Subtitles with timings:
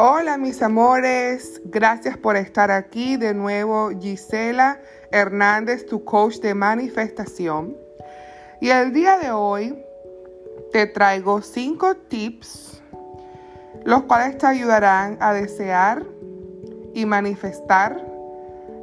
[0.00, 4.80] Hola mis amores, gracias por estar aquí de nuevo Gisela
[5.10, 7.76] Hernández, tu coach de manifestación.
[8.60, 9.76] Y el día de hoy
[10.70, 12.80] te traigo cinco tips,
[13.84, 16.06] los cuales te ayudarán a desear
[16.94, 18.00] y manifestar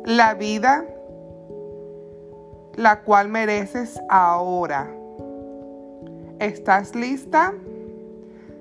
[0.04, 0.84] la vida
[2.76, 4.94] la cual mereces ahora.
[6.40, 7.54] ¿Estás lista?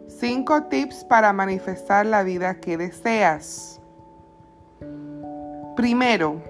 [0.06, 3.80] Cinco tips para manifestar la vida que deseas.
[5.76, 6.40] Primero,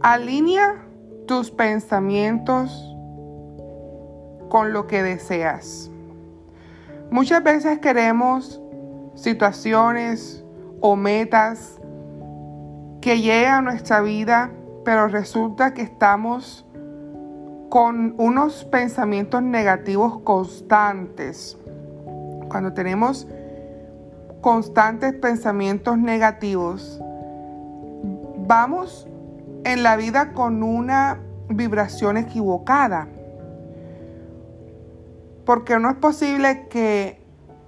[0.00, 0.82] alinea
[1.26, 2.70] tus pensamientos
[4.48, 5.90] con lo que deseas.
[7.10, 8.60] Muchas veces queremos
[9.14, 10.44] situaciones
[10.80, 11.78] o metas
[13.00, 14.50] que llegan a nuestra vida,
[14.84, 16.66] pero resulta que estamos
[17.68, 21.58] con unos pensamientos negativos constantes
[22.54, 23.26] cuando tenemos
[24.40, 27.00] constantes pensamientos negativos,
[28.46, 29.08] vamos
[29.64, 33.08] en la vida con una vibración equivocada.
[35.44, 37.20] Porque no es posible que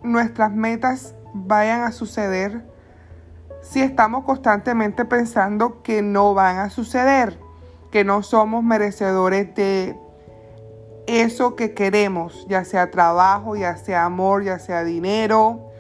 [0.05, 2.65] nuestras metas vayan a suceder
[3.63, 7.41] si estamos constantemente pensando que no van a suceder,
[7.91, 9.99] que no somos merecedores de
[11.07, 15.71] eso que queremos, ya sea trabajo, ya sea amor, ya sea dinero,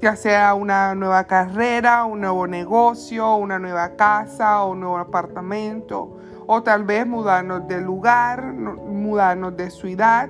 [0.00, 6.18] ya sea una nueva carrera, un nuevo negocio, una nueva casa o un nuevo apartamento,
[6.46, 10.28] o tal vez mudarnos de lugar, mudarnos de ciudad,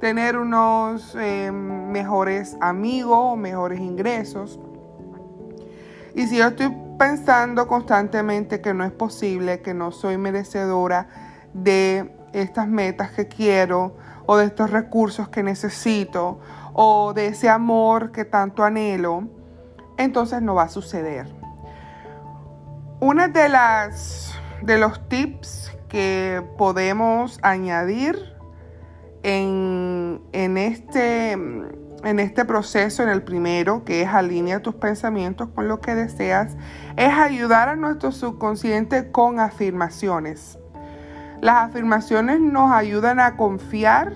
[0.00, 4.60] tener unos eh, mejores amigos o mejores ingresos.
[6.14, 11.08] Y si yo estoy pensando constantemente que no es posible, que no soy merecedora
[11.54, 13.96] de estas metas que quiero
[14.26, 16.40] o de estos recursos que necesito
[16.74, 19.24] o de ese amor que tanto anhelo,
[19.96, 21.26] entonces no va a suceder.
[23.00, 28.16] Una de las de los tips que podemos añadir
[29.22, 35.68] en, en, este, en este proceso, en el primero, que es alinea tus pensamientos con
[35.68, 36.56] lo que deseas,
[36.96, 40.58] es ayudar a nuestro subconsciente con afirmaciones.
[41.40, 44.12] Las afirmaciones nos ayudan a confiar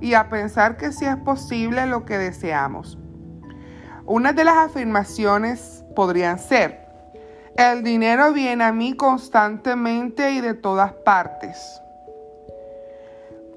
[0.00, 2.98] y a pensar que sí es posible lo que deseamos.
[4.04, 6.86] Una de las afirmaciones podrían ser,
[7.56, 11.82] el dinero viene a mí constantemente y de todas partes.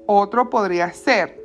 [0.06, 1.40] Otro podría ser,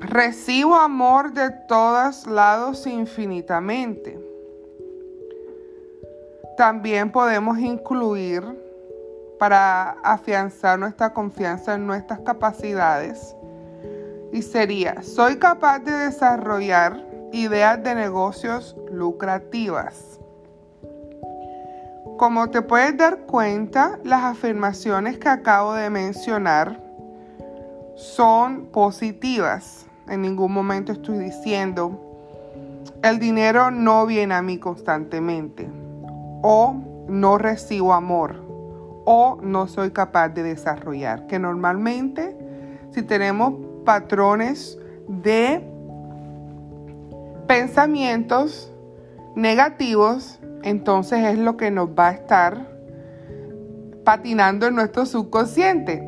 [0.00, 4.18] recibo amor de todos lados infinitamente.
[6.58, 8.42] También podemos incluir
[9.38, 13.36] para afianzar nuestra confianza en nuestras capacidades.
[14.32, 17.00] Y sería, soy capaz de desarrollar
[17.32, 20.18] ideas de negocios lucrativas.
[22.16, 26.82] Como te puedes dar cuenta, las afirmaciones que acabo de mencionar
[27.94, 29.86] son positivas.
[30.08, 32.00] En ningún momento estoy diciendo,
[33.04, 35.77] el dinero no viene a mí constantemente
[36.42, 36.76] o
[37.08, 38.48] no recibo amor
[39.04, 41.26] o no soy capaz de desarrollar.
[41.26, 42.36] Que normalmente
[42.90, 43.54] si tenemos
[43.84, 44.78] patrones
[45.08, 45.66] de
[47.46, 48.70] pensamientos
[49.34, 52.68] negativos, entonces es lo que nos va a estar
[54.04, 56.06] patinando en nuestro subconsciente.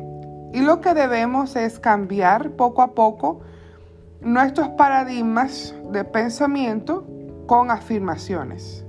[0.53, 3.41] Y lo que debemos es cambiar poco a poco
[4.21, 7.07] nuestros paradigmas de pensamiento
[7.47, 8.85] con afirmaciones.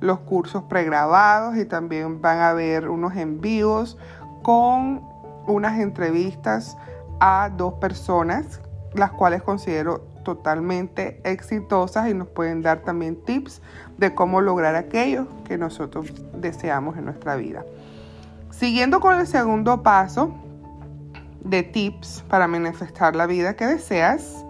[0.03, 3.97] los cursos pregrabados y también van a haber unos envíos
[4.41, 5.01] con
[5.47, 6.77] unas entrevistas
[7.21, 8.59] a dos personas,
[8.93, 13.61] las cuales considero totalmente exitosas y nos pueden dar también tips
[13.97, 17.63] de cómo lograr aquello que nosotros deseamos en nuestra vida.
[18.51, 20.35] Siguiendo con el segundo paso
[21.45, 24.43] de tips para manifestar la vida que deseas,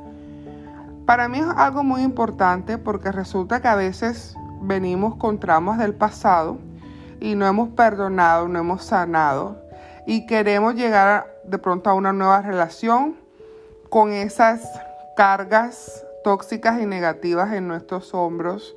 [1.05, 5.93] para mí es algo muy importante porque resulta que a veces venimos con traumas del
[5.93, 6.57] pasado
[7.19, 9.61] y no hemos perdonado, no hemos sanado
[10.05, 13.15] y queremos llegar de pronto a una nueva relación
[13.89, 14.67] con esas
[15.15, 18.75] cargas tóxicas y negativas en nuestros hombros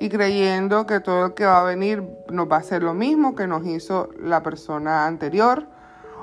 [0.00, 3.34] y creyendo que todo lo que va a venir nos va a hacer lo mismo
[3.34, 5.66] que nos hizo la persona anterior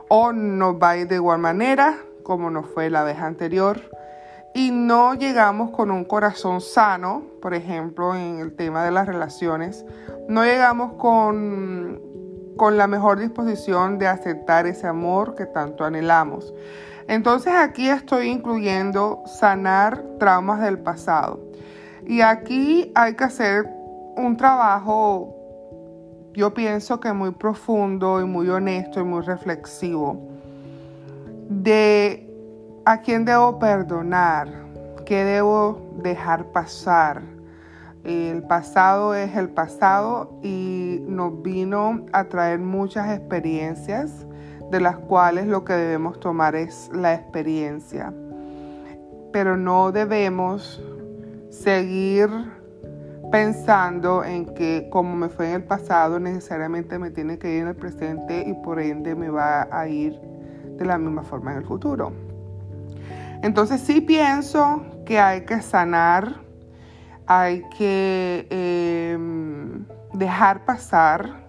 [0.10, 3.82] o nos va a ir de igual manera como nos fue la vez anterior
[4.54, 9.86] y no llegamos con un corazón sano, por ejemplo, en el tema de las relaciones,
[10.30, 12.00] no llegamos con,
[12.56, 16.54] con la mejor disposición de aceptar ese amor que tanto anhelamos.
[17.08, 21.40] Entonces aquí estoy incluyendo sanar traumas del pasado.
[22.06, 23.66] Y aquí hay que hacer
[24.16, 25.36] un trabajo,
[26.34, 30.30] yo pienso que muy profundo y muy honesto y muy reflexivo,
[31.50, 32.23] de
[32.86, 34.50] a quién debo perdonar,
[35.06, 37.22] qué debo dejar pasar.
[38.04, 44.26] El pasado es el pasado y nos vino a traer muchas experiencias
[44.70, 48.14] de las cuales lo que debemos tomar es la experiencia.
[49.32, 50.84] Pero no debemos
[51.50, 52.30] seguir
[53.32, 57.70] pensando en que como me fue en el pasado, necesariamente me tiene que ir en
[57.70, 60.20] el presente y por ende me va a ir
[60.78, 62.33] de la misma forma en el futuro.
[63.44, 66.40] Entonces sí pienso que hay que sanar,
[67.28, 71.44] hay que em, dejar pasar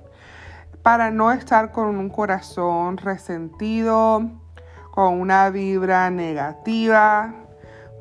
[0.83, 4.29] para no estar con un corazón resentido,
[4.91, 7.33] con una vibra negativa,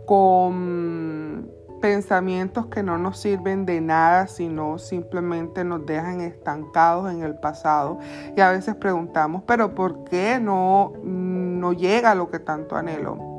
[0.07, 1.47] con
[1.79, 7.99] pensamientos que no nos sirven de nada, sino simplemente nos dejan estancados en el pasado.
[8.35, 13.32] Y a veces preguntamos, pero ¿por qué no, no llega lo que tanto anhelo?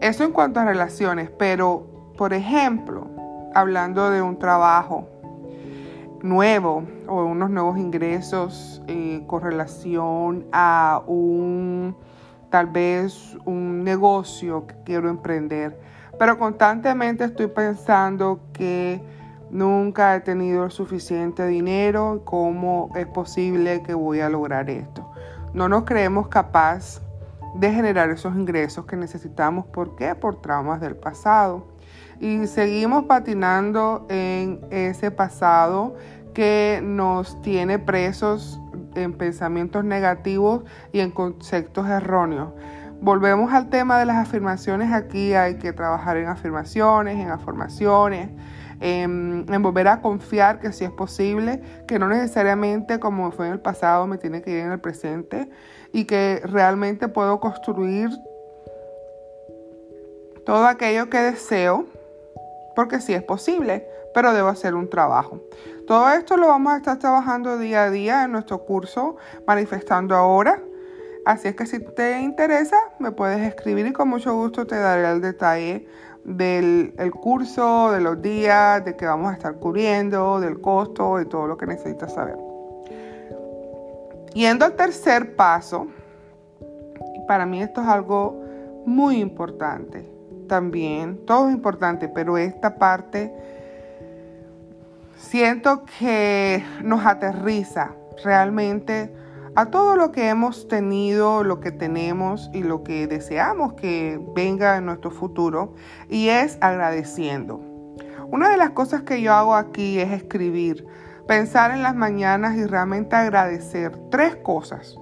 [0.00, 1.86] Eso en cuanto a relaciones, pero
[2.16, 3.08] por ejemplo,
[3.54, 5.08] hablando de un trabajo
[6.22, 11.96] nuevo o unos nuevos ingresos eh, con relación a un
[12.50, 15.78] tal vez un negocio que quiero emprender
[16.18, 19.00] pero constantemente estoy pensando que
[19.50, 25.10] nunca he tenido suficiente dinero, ¿cómo es posible que voy a lograr esto?
[25.54, 27.00] No nos creemos capaz
[27.58, 29.66] de generar esos ingresos que necesitamos.
[29.66, 30.14] ¿Por qué?
[30.14, 31.66] Por traumas del pasado.
[32.20, 35.96] Y seguimos patinando en ese pasado
[36.34, 38.60] que nos tiene presos
[38.94, 40.62] en pensamientos negativos
[40.92, 42.52] y en conceptos erróneos.
[43.00, 44.92] Volvemos al tema de las afirmaciones.
[44.92, 48.30] Aquí hay que trabajar en afirmaciones, en afirmaciones,
[48.80, 53.60] en, volver a confiar que sí es posible, que no necesariamente como fue en el
[53.60, 55.48] pasado me tiene que ir en el presente
[55.92, 58.10] y que realmente puedo construir
[60.44, 61.86] todo aquello que deseo,
[62.74, 65.40] porque sí es posible, pero debo hacer un trabajo.
[65.86, 69.16] Todo esto lo vamos a estar trabajando día a día en nuestro curso
[69.46, 70.62] Manifestando Ahora
[71.28, 75.10] Así es que si te interesa, me puedes escribir y con mucho gusto te daré
[75.10, 75.86] el detalle
[76.36, 81.46] del curso, de los días, de que vamos a estar cubriendo, del costo, de todo
[81.46, 82.36] lo que necesitas saber.
[84.34, 85.86] Yendo al tercer paso,
[87.26, 88.42] para mí esto es algo
[88.84, 90.08] muy importante.
[90.48, 93.32] También, todo es importante, pero esta parte
[95.16, 97.92] siento que nos aterriza
[98.22, 99.12] realmente
[99.58, 104.76] a todo lo que hemos tenido, lo que tenemos y lo que deseamos que venga
[104.76, 105.74] en nuestro futuro
[106.08, 107.60] y es agradeciendo.
[108.30, 110.86] Una de las cosas que yo hago aquí es escribir,
[111.26, 114.96] pensar en las mañanas y realmente agradecer tres cosas.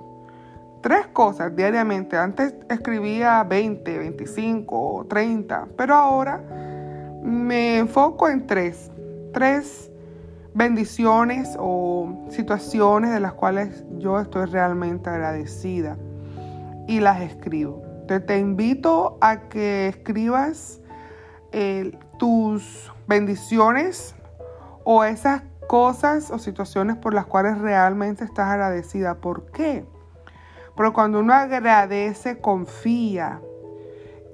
[0.81, 2.17] Tres cosas diariamente.
[2.17, 6.41] Antes escribía 20, 25, 30, pero ahora
[7.23, 8.91] me enfoco en tres.
[9.35, 9.91] Tres
[10.57, 15.99] bendiciones o situaciones de las cuales yo estoy realmente agradecida
[16.89, 17.83] y las escribo.
[18.09, 20.81] Te, te invito a que escribas
[21.53, 24.15] eh, tus bendiciones
[24.85, 29.17] o esas cosas o situaciones por las cuales realmente estás agradecida.
[29.17, 29.85] ¿Por qué?
[30.75, 33.43] Porque cuando uno agradece, confía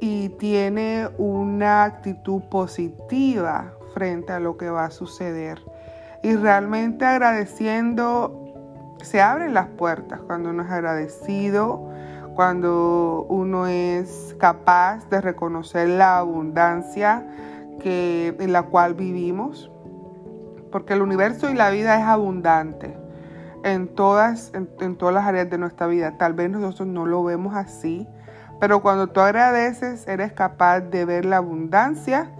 [0.00, 5.60] y tiene una actitud positiva frente a lo que va a suceder
[6.22, 8.38] y realmente agradeciendo
[9.02, 11.90] se abren las puertas cuando uno es agradecido,
[12.34, 17.26] cuando uno es capaz de reconocer la abundancia
[17.80, 19.70] que, en la cual vivimos,
[20.70, 22.96] porque el universo y la vida es abundante.
[23.64, 26.18] en todas, en, todas las áreas de nuestra vida.
[26.18, 28.08] Tal vez nosotros no lo vemos así,
[28.58, 32.32] pero cuando tú agradeces, eres capaz de ver la abundancia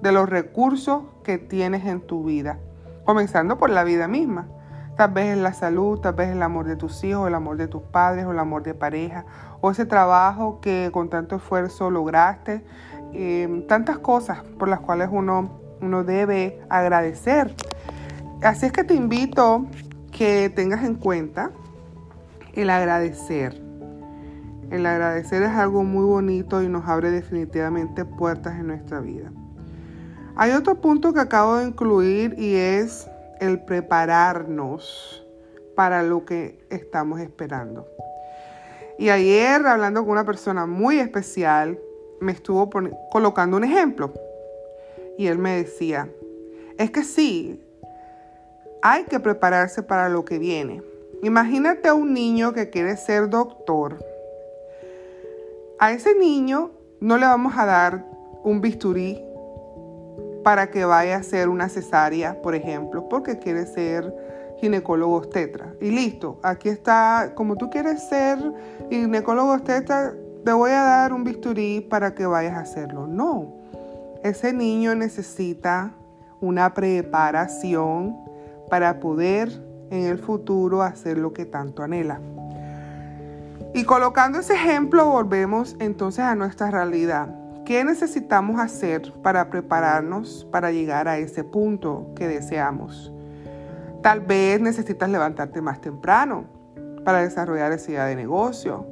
[0.00, 2.58] de los recursos que tienes en tu vida,
[3.04, 4.48] comenzando por la vida misma.
[4.96, 7.68] Tal vez es la salud, tal vez el amor de tus hijos, el amor de
[7.68, 9.24] tus padres, o el amor de pareja,
[9.60, 12.64] o ese trabajo que con tanto esfuerzo lograste.
[13.12, 17.54] Eh, tantas cosas por las cuales uno, uno debe agradecer.
[18.42, 19.66] Así es que te invito
[20.12, 21.50] que tengas en cuenta
[22.54, 23.60] el agradecer.
[24.70, 29.32] El agradecer es algo muy bonito y nos abre definitivamente puertas en nuestra vida.
[30.36, 33.08] Hay otro punto que acabo de incluir y es
[33.40, 35.26] el prepararnos
[35.74, 37.86] para lo que estamos esperando.
[38.98, 41.78] Y ayer, hablando con una persona muy especial,
[42.20, 42.68] me estuvo
[43.10, 44.12] colocando un ejemplo.
[45.16, 46.08] Y él me decía,
[46.76, 47.64] es que sí,
[48.82, 50.82] hay que prepararse para lo que viene.
[51.22, 53.98] Imagínate a un niño que quiere ser doctor.
[55.78, 56.70] A ese niño
[57.00, 58.06] no le vamos a dar
[58.42, 59.22] un bisturí
[60.42, 64.14] para que vaya a hacer una cesárea, por ejemplo, porque quiere ser
[64.60, 65.74] ginecólogo obstetra.
[65.80, 68.38] Y listo, aquí está, como tú quieres ser
[68.90, 73.06] ginecólogo obstetra, te voy a dar un bisturí para que vayas a hacerlo.
[73.06, 73.54] No,
[74.22, 75.92] ese niño necesita
[76.40, 78.16] una preparación
[78.68, 79.50] para poder
[79.90, 82.20] en el futuro hacer lo que tanto anhela.
[83.74, 87.28] Y colocando ese ejemplo, volvemos entonces a nuestra realidad.
[87.70, 93.12] ¿Qué necesitamos hacer para prepararnos para llegar a ese punto que deseamos?
[94.02, 96.46] Tal vez necesitas levantarte más temprano
[97.04, 98.88] para desarrollar esa idea de negocio.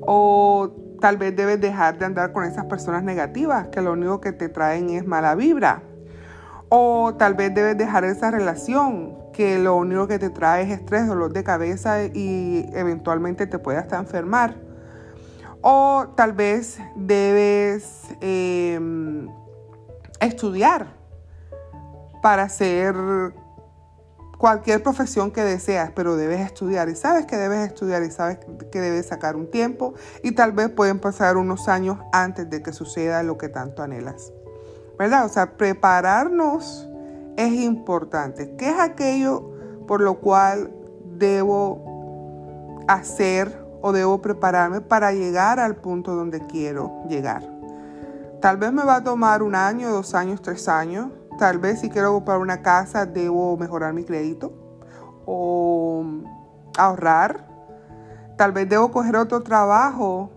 [0.00, 4.32] O tal vez debes dejar de andar con esas personas negativas que lo único que
[4.32, 5.84] te traen es mala vibra.
[6.70, 11.06] O tal vez debes dejar esa relación que lo único que te trae es estrés,
[11.06, 14.71] dolor de cabeza y eventualmente te puede hasta enfermar.
[15.62, 19.28] O tal vez debes em,
[20.20, 20.86] estudiar
[22.20, 22.94] para hacer
[24.38, 28.38] cualquier profesión que deseas, pero debes estudiar y sabes que debes estudiar y sabes
[28.72, 32.72] que debes sacar un tiempo y tal vez pueden pasar unos años antes de que
[32.72, 34.32] suceda lo que tanto anhelas.
[34.98, 35.24] ¿verdad?
[35.24, 36.88] O sea, prepararnos
[37.36, 38.54] es importante.
[38.56, 39.50] ¿Qué es aquello
[39.86, 40.72] por lo cual
[41.18, 47.42] debo hacer o debo prepararme para llegar al punto donde quiero llegar?
[48.40, 51.10] Tal vez me va a tomar un año, dos años, tres años.
[51.38, 54.52] Tal vez si quiero comprar una casa debo mejorar mi crédito
[55.26, 56.04] o
[56.76, 57.46] ahorrar.
[58.36, 60.30] Tal vez debo coger otro trabajo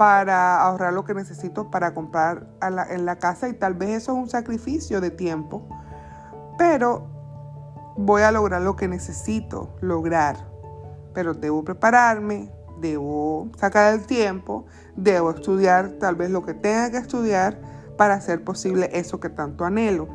[0.00, 2.46] para ahorrar lo que necesito para comprar
[2.88, 5.68] en la casa y tal vez eso es un sacrificio de tiempo,
[6.56, 7.06] pero
[7.98, 10.36] voy a lograr lo que necesito lograr.
[11.12, 16.96] Pero debo prepararme, debo sacar el tiempo, debo estudiar tal vez lo que tenga que
[16.96, 17.60] estudiar
[17.96, 20.08] para hacer posible eso que tanto anhelo.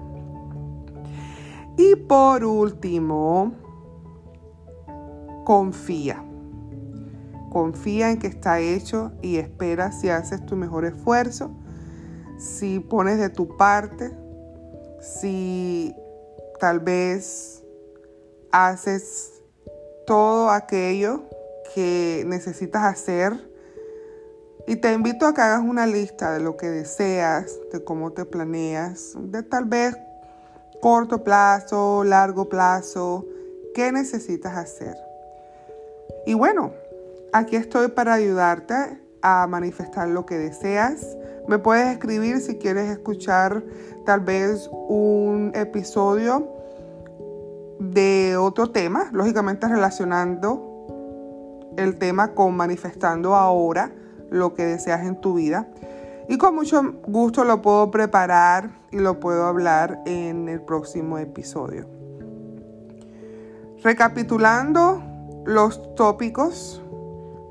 [1.77, 3.53] Y por último,
[5.43, 6.23] confía.
[7.51, 11.51] Confía en que está hecho y espera si haces tu mejor esfuerzo,
[12.37, 14.11] si pones de tu parte,
[14.99, 15.95] si
[16.59, 17.63] tal vez
[18.51, 19.43] haces
[20.05, 21.23] todo aquello
[21.75, 23.51] que necesitas hacer.
[24.67, 28.25] Y te invito a que hagas una lista de lo que deseas, de cómo te
[28.25, 29.95] planeas, de tal vez
[30.81, 33.27] corto plazo, largo plazo,
[33.75, 34.95] qué necesitas hacer.
[36.25, 36.71] Y bueno,
[37.35, 41.17] Aquí estoy para ayudarte a manifestar lo que deseas.
[41.49, 43.61] Me puedes escribir si quieres escuchar
[44.05, 46.47] tal vez un episodio
[47.77, 50.74] de otro tema, lógicamente relacionando
[51.77, 53.91] el tema con manifestando ahora
[54.29, 55.67] lo que deseas en tu vida.
[56.27, 61.87] Y con mucho gusto lo puedo preparar y lo puedo hablar en el próximo episodio.
[63.83, 65.03] Recapitulando
[65.45, 66.81] los tópicos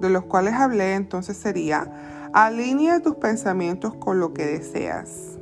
[0.01, 5.39] de los cuales hablé entonces sería, alinea tus pensamientos con lo que deseas.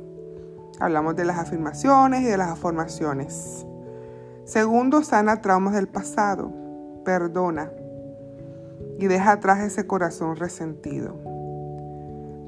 [0.79, 3.65] Hablamos de las afirmaciones y de las afirmaciones.
[4.45, 6.51] Segundo, sana traumas del pasado.
[7.03, 7.71] Perdona
[8.99, 11.15] y deja atrás ese corazón resentido.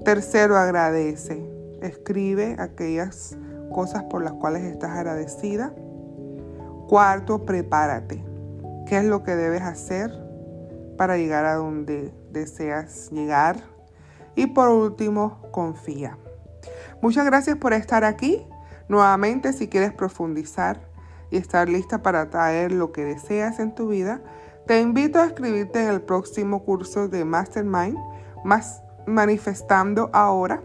[0.03, 1.43] Tercero, agradece.
[1.81, 3.37] Escribe aquellas
[3.73, 5.73] cosas por las cuales estás agradecida.
[6.87, 8.23] Cuarto, prepárate.
[8.87, 10.25] ¿Qué es lo que debes hacer?
[10.97, 13.57] para llegar a donde deseas llegar.
[14.35, 16.17] Y por último, confía.
[17.01, 18.45] Muchas gracias por estar aquí.
[18.87, 20.79] Nuevamente, si quieres profundizar
[21.31, 24.21] y estar lista para traer lo que deseas en tu vida,
[24.67, 27.99] Te invito a escribirte en el próximo curso de Mastermind,
[28.43, 30.63] más manifestando ahora